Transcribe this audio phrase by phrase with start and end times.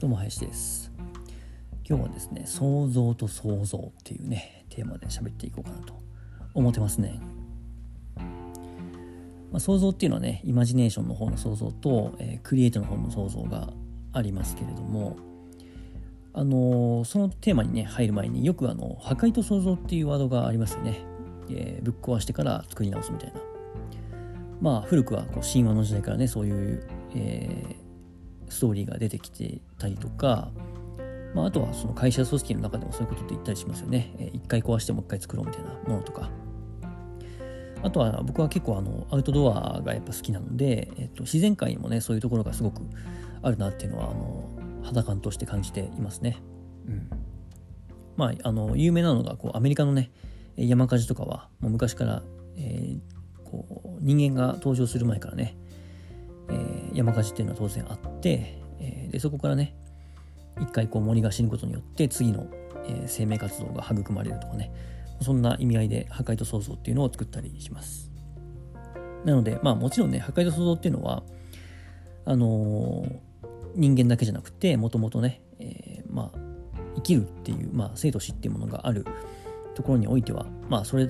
[0.00, 0.90] どうも林です。
[1.86, 5.92] 今日はですね想像と想像っていうねテーマで喋っていこうかなと
[6.54, 7.20] 思ってますね、
[8.16, 13.74] まあ、想像っていうのはねイマジネーションの方の想像と、えー、クリエイトの方の想像が
[14.14, 15.18] ありますけれども
[16.32, 20.98] あのー、そのテーマにね入る前によくあの破壊と想像っていうワードがありますよね、
[21.50, 23.40] えー、ぶっ壊してから作り直すみたいな。
[24.62, 27.79] まあ古くはこう神話の時代からねそういう、えー、
[28.50, 30.50] ストーリーが出てきてたりとか、
[31.34, 34.14] まあ、あとはその会社組織の中でもそういうことって言ったりしますよね。
[34.18, 36.28] えー、一回壊してもう一回作ろうみたいなものとか。
[37.82, 42.82] あとは僕は結構あのアウトドアがやっぱ好きなので、えっと、自然界にもねそういうところがすごく
[43.42, 44.50] あるなっていうのはあの
[44.82, 46.42] 肌感として感じていますね。
[46.86, 47.10] うん、
[48.16, 50.10] まああの有名なのがこうアメリカのね
[50.56, 52.22] 山火事とかはもう昔から、
[52.56, 53.00] えー、
[53.44, 55.56] こう人間が登場する前からね、
[56.50, 59.74] えー、山火事っていうのは当然あって、えー、でそこからね
[60.60, 62.46] 一回こう森が死ぬことによって次の、
[62.84, 64.72] えー、生命活動が育まれるとかね
[65.22, 68.10] そんな意味合いで破壊と創造っていうのを作ったりします。
[69.24, 71.22] なのでまあもちろんね破壊と創造っていうのは
[72.24, 73.18] あのー、
[73.74, 76.38] 人間だけじゃなくてもともとね、えー、まあ
[76.96, 79.04] 生きるっていう、まあ、生と死っていうものがある
[79.74, 81.06] ところにおいてはまあそれ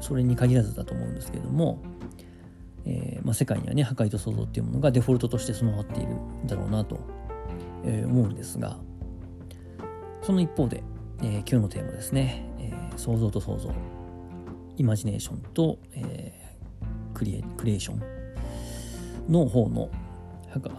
[0.00, 1.82] それに限らずだと思うんですけれども、
[2.86, 7.00] えー、まあ、世界にはね破壊と創造っていうものがデフォルトとして備わっているんだろうなと、
[7.84, 8.76] えー、思うんですが
[10.22, 10.82] その一方で、
[11.20, 13.72] えー、今日のテーマですね、え創造と創造。
[14.76, 16.32] イマジネーションと、え
[17.14, 19.90] クリエクリエーションの方の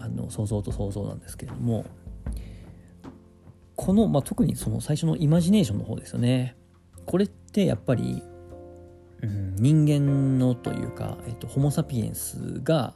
[0.00, 1.84] あの想像と想像なんですけれども
[3.76, 6.56] この、まあ、特にその最初のイマジネーションの方ですよね。
[7.06, 8.24] これってやっぱり
[9.22, 12.94] うん、人間のというか、えっと、ホモ・サピエンスが、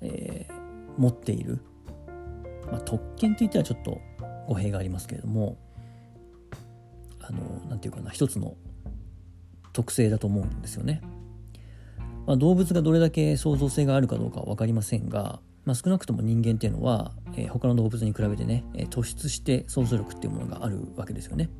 [0.00, 1.60] えー、持っている、
[2.70, 4.00] まあ、特権といったらちょっと
[4.48, 5.58] 語弊がありますけれども
[7.20, 8.56] あのなんていうかな一つの
[9.72, 11.00] 特性だと思うんですよね。
[12.26, 21.50] まあ、動物がどれだけ創造性があるかどうかは分かりませんが、まあ、少なくとも人間っていうのは、えー、他の動物に比べてね、えー、突出して想像力っていうものがあるわけですよね。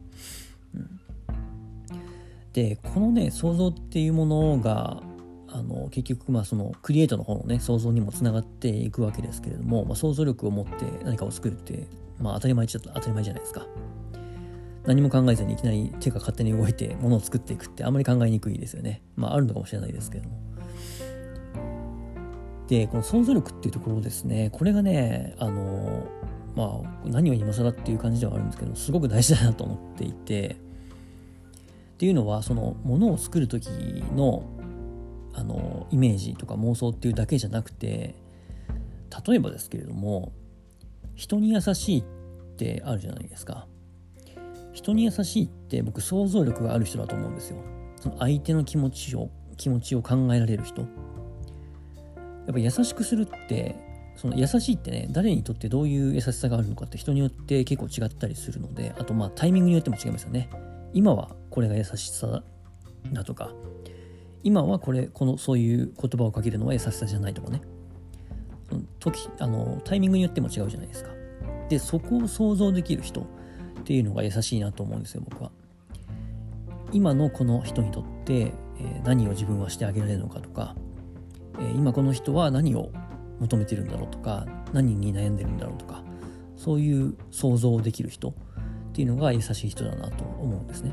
[0.74, 1.00] うん、
[2.52, 5.02] でこのね想像っていうものが
[5.48, 11.86] あの結局まあそのクリエイトの方のね想像にもつながっていくわけですけれども、まあ、想像力を持って何かを作るって
[12.18, 13.66] まあ当たり前っちゃ当たり前じゃないですか。
[14.84, 19.02] 何も考えずにいきなり手が勝手に動いて物を作っていくってあんまり考えにくいですよね。
[19.14, 20.42] まああるのかもしれないですけれども。
[22.68, 26.06] でこの想像力っていうところですねこれがねあの
[26.56, 30.56] まあ何を今更っていう感じではあるんですけどすごく大事だなと思っていて
[32.02, 33.68] っていうのはそのものを作る時
[34.16, 34.42] の
[35.34, 38.16] あのイメージとか妄想っていうだけじゃなくて
[39.24, 40.32] 例えばですけれども
[41.14, 42.04] 人に優しいっ
[42.56, 43.68] てあるじゃないですか。
[44.72, 47.58] 人に優しいって僕想像力がある人だと思うんですよ。
[48.00, 50.82] その相手の気持ちを気持ちを考えられる人。
[50.82, 50.88] や
[52.50, 53.76] っぱ優しくするって
[54.16, 60.50] その優しいってね誰にとってどういう優しさがあるのかって人によって結構違ったりするのであとまあタイミングによっても違いますよね。
[60.92, 62.42] 今はこれが優しさ
[63.12, 63.52] だとか
[64.42, 67.62] 今はこれこのそういう言葉をかけるのは優しさじゃないとかね。
[68.98, 71.10] 時あのタイミングによっても違うじゃないですか。
[71.68, 73.24] でそこを想像できる人っ
[73.84, 75.50] ていうのが優しいなと思うんですよ僕は。
[76.92, 80.74] 今のこの人にとって、え、何を自分はしてあげられるのかとか、
[81.58, 82.90] え、今この人は何を
[83.40, 86.02] 求めてるんだろうとか何に悩んでるんだろうとか
[86.56, 88.34] そういう想像できる人
[88.92, 90.92] っていうのが優しい人だなと思うんですね。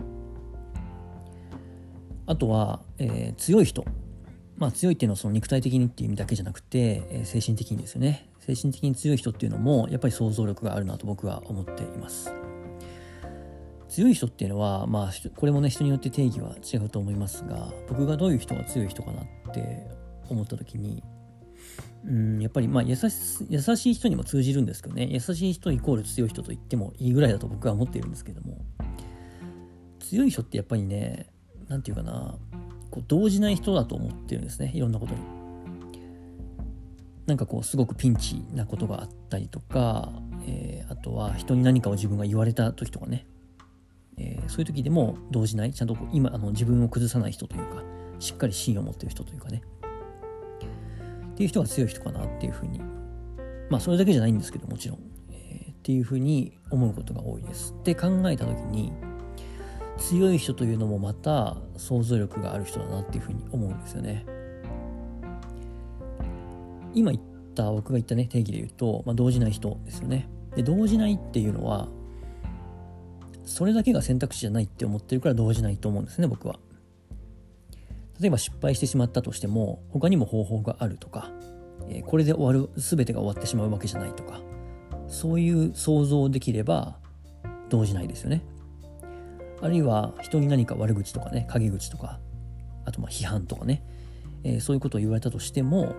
[2.26, 3.84] あとは、えー、強い人。
[4.56, 8.30] まあ強いっていうのはその肉体的にっていう意味だけじゃなくて、えー、精神的にですよね。
[8.40, 12.34] 精神的に強い人っていうのもやっぱり想像力があるなと僕は思っています。
[13.90, 19.88] 強い人っていうのは、まあ、これもね、人によって定義は違うと思いますが、僕がどういう人が強い人かなって
[20.30, 21.04] 思った時に、
[22.06, 23.10] うん、やっぱりまあ優し
[23.50, 25.08] 優しい人にも通じるんですけどね。
[25.12, 28.58] 優しい人イコール強い人と言ってもいいぐらいだと僕は思っているんですけども。
[30.00, 31.28] 強い人ってやっぱりね
[31.68, 32.38] 何て言うかな。
[32.90, 34.72] こう動じない人だと思ってるんですね。
[34.74, 35.20] いろんなことに。
[37.28, 40.12] なんかこうすごくピンチなことがあったりとか、
[40.48, 43.28] えー、あとは人に何かを自分が言われた時とかね、
[44.18, 45.74] えー、そういう時でも動じない。
[45.74, 47.84] ちゃんと今あの自分を崩さない人というか
[48.18, 49.62] しっかり芯を持ってる人というかね。
[51.40, 52.82] っていう人が強い人かなっていうふうに
[53.70, 55.00] まあそれだけじゃないんですけどもちろん、
[55.32, 57.74] えー、っていうふうに思うことが多いです。
[57.86, 58.92] で考えた時に
[59.98, 64.26] 強い人というのもまた想像力がある人だなっていうふうに思うんですよね。
[66.94, 67.24] 今言っ
[67.56, 70.28] た僕が言ったね定義で言うと、まあ、動じない人ですよね。
[70.58, 71.88] で動じないっていうのは
[73.46, 76.60] それだけが選択肢じゃないって思ってるから動じないと思うんですね僕は
[78.20, 81.32] 例えば失敗してしまったとしても他にも方法があるとか、
[81.90, 84.42] え、これで終わる全てが終わってしまうわけじゃないとか
[85.08, 86.98] そういう想像できれば
[87.70, 88.44] 動じないですよね。
[89.62, 92.20] あるいは人に何か悪口とかね陰口とか
[92.86, 93.84] あとまあ批判とかね、
[94.44, 95.96] えー、そういうことを言われたとしても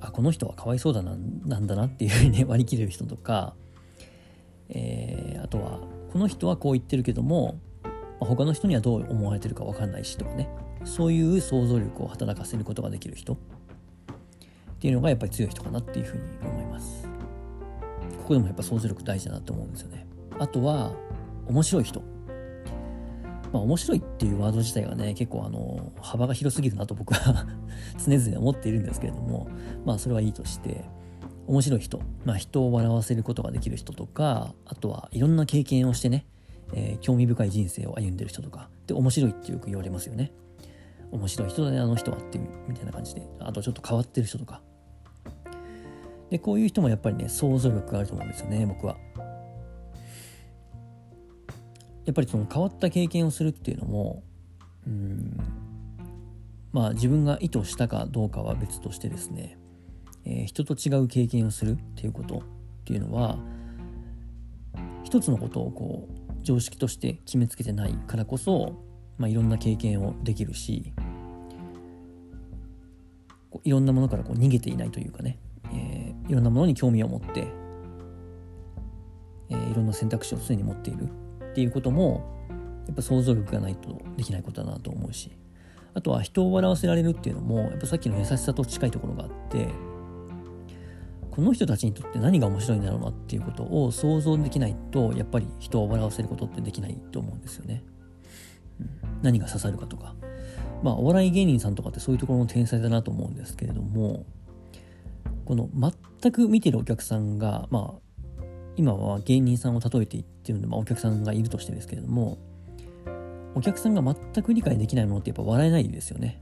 [0.00, 3.54] あこの人はかわいそうだななんだなっていうふうにね割り切れる人とか、
[4.68, 5.80] えー、あとは
[6.12, 7.60] この人はこう言ってるけども、
[8.20, 10.48] まあ、他の人にはどう思われてるか分かんないしとかね。
[10.84, 13.32] そういう想像力を働かせることができる人。
[13.32, 13.36] っ
[14.80, 17.08] ていうのがやっぱり強い人かなっていうふうに思います。
[18.18, 20.06] ここでもやっぱ想像力大事だなと思うんですよね。
[20.38, 20.92] あとは
[21.46, 22.02] 面白い人。
[23.52, 27.46] まあ面白いっていうワード自体がね結構あの幅が広すぎるなと僕は
[27.98, 29.48] 常々思っているんですけれども。
[29.84, 30.84] まあそれはいいとして
[31.46, 36.26] 面白い人、まあ、人を笑わせることができる人とかあとはいろんな経験をしてね、
[36.72, 40.32] えー、興味深い人生を歩んでる人とかで面白いってよく言われますよね。
[41.10, 43.22] 面白い人だねあの人はってみたいな感じで。
[43.40, 44.62] あとちょっと変わってる人とか。
[46.30, 48.96] でこういう人もやっぱりね想像力があると思うんですよね僕は。
[52.04, 54.22] やっぱりその変わった経験をするっていうのも
[54.86, 55.36] うん
[56.72, 59.58] まあ自分が意図したかどうかは別としてですね、
[60.24, 62.40] えー、人と違う経験をするっていうことっ
[62.84, 63.38] ていうのは
[65.04, 68.74] 一つのことをこう常識として決めつけてないからこそ、
[69.18, 70.92] まあ、いろんな経験をできるし
[73.50, 75.38] こういろんなものからこう逃げていないというかね、
[75.72, 77.46] えー、いろんなものに興味を持って、
[79.50, 81.04] えー、いろんな選択肢を常に持っている
[81.50, 82.38] っていうことも
[82.86, 85.30] やっぱ想像力がないとできないことだなと思うし
[85.94, 89.68] あとは人を笑わせられるっていうのもやっぱさっきの優しさと近いところがあって
[91.30, 97.84] この人たちにとって何が面白いんだろうなっていうことを想像できないとやっぱり人を笑わせることってできないと思うんですよね。
[98.80, 98.90] うん、
[99.22, 100.14] 何が刺さるかとか。
[100.82, 104.24] まあお笑い芸人さんとかってそういうところの天才だなと思うんですけれども
[105.44, 105.68] この
[106.20, 108.44] 全く見てるお客さんがまあ
[108.76, 112.38] 今は芸人さんを例えていってるので、まあ、お客さんがいるとしてですけれども
[113.54, 116.40] お客さんが全く理解できないものってやっぱ笑えないですよね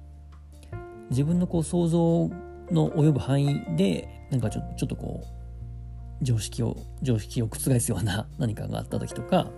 [1.10, 2.30] 自分のこう想像
[2.70, 9.50] の及ぶ範囲でなんかちょちょっとこう常識を常識を覆すような何かがあった時とか、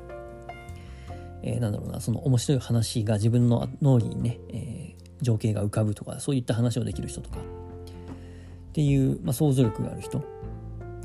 [1.43, 10.23] えー、なんだろうなその面白い話が自分の脳裏にね、えー、情景が浮かぶとかそういった話をできる人とかっていう、まあ、想像力がある人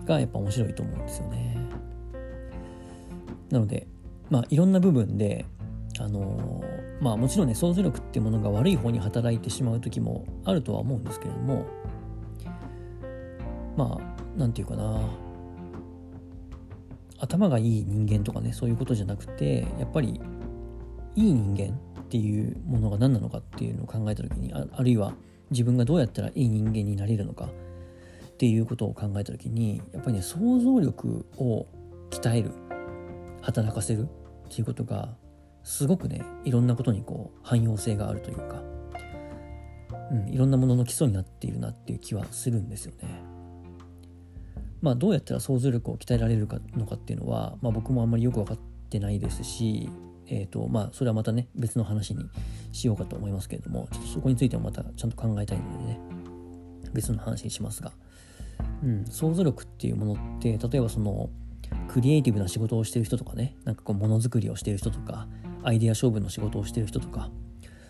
[0.06, 1.58] がやっぱ面白いと思うんですよね。
[3.50, 3.88] なので、
[4.30, 5.46] まあ、いろんな部分で、
[6.00, 11.66] あのー、まあ、もちろんね、想像力っていうものが悪い方に働いてしまう時もあるとは思うんですけれども、
[13.76, 15.02] まあ、なんていうかな、
[17.20, 20.20] 頭がいい人間とかね、そういうことじゃなくて、やっぱり、
[21.16, 25.14] いい人間っていうものが何なのかっていうのを考えた時にあ、あるいは
[25.50, 31.68] 自分がどうやったらいい人間になれるのかっていうことを考えた時に、やっぱりね、想像力を
[32.12, 32.52] 鍛える
[33.42, 34.06] 働かせるっ
[34.50, 35.16] ていうことが
[35.64, 38.62] すごくねいろんなことにこう汎用性があるというか、
[40.12, 43.35] うん、いろんなものの基礎になっているなっていう気はするんですよね。
[44.86, 48.58] まあどうやったら想像力を鍛えられるかのかっていうのは、まあ、僕もあんまりよく分かっ
[48.92, 49.90] てないですし、
[50.28, 52.30] えーとまあ、それはまたね別の話に
[52.72, 56.00] しようかと思いますけれどもちょっとそこについてもまたちゃんと考えたいのでね
[56.94, 57.94] 別の話にしますが、
[58.84, 61.32] うん、想像力っていうものって例えばその
[61.88, 65.28] クリエイティブな仕事をしてる人とかねなんかこうものづくりをしてる人とか
[65.64, 67.32] アイデア勝負の仕事をしてる人とか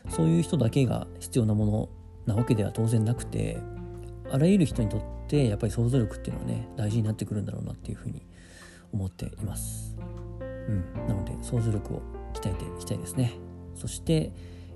[0.07, 1.89] そういう人だけが必要なもの
[2.25, 3.57] なわけでは当然なくて
[4.31, 8.25] あらゆる人にとってやっぱり想像力っていうのはね大事になってくるんだろうなっていうふうに
[8.93, 9.95] 思っています。
[10.39, 11.07] うん。
[11.07, 12.01] なので想像力を
[12.33, 13.33] 鍛えていきたいですね。
[13.75, 14.31] そして、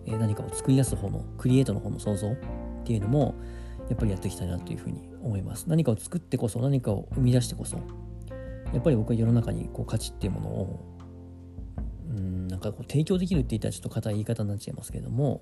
[0.06, 2.36] えー、何かを作り出す方のクリエイトの方の想像っ
[2.84, 3.36] ていうのも
[3.90, 5.66] やっぱりやっていきたいなというふうに思います。
[5.68, 7.78] 何かを作ってこそ何かを生み出してこそ
[8.74, 10.90] やっぱり僕は世の中にこう価値っていうものを
[12.10, 15.42] うんなんかこう提供できるって言ったらちょっと硬い言い方になっちゃいますけれども、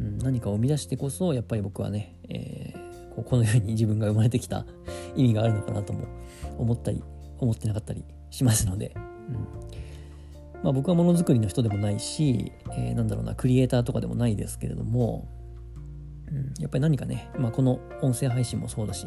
[0.00, 4.66] うん、何かを生み出してこそやっぱり僕はね、えー、こう このように自分が生まれてきた
[5.16, 6.06] 意味があるのかなとも
[6.58, 7.02] 思ったり
[7.38, 9.34] 思ってなかったりしますので、うん
[10.62, 15.28] まあ、僕はものづくりの人でもないし、えー、なんだろうなクリエイターとかでもないですけれども、
[16.28, 19.06] うん、やっぱり何かね、まあ、この音声配信もそうだし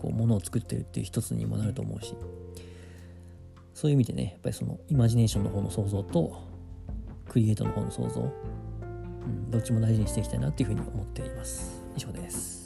[0.00, 2.14] こうものを作ってるっていう一つにもなると思うし
[3.74, 6.40] そういう意味でね、やっぱりそのイマジネーションの方の想像と、
[7.28, 8.24] クリエイトの方の想像、う
[9.26, 11.82] ん、どっちも大事にしていきたいなっていうふうに思っています。
[11.96, 12.61] 以上です。